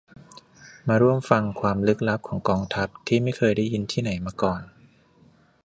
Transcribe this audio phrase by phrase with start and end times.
[0.87, 4.61] มาร่วมฟังความลึกลับของกองทัพที่ไม่เคยได้ยินที่ไหนมาก่อน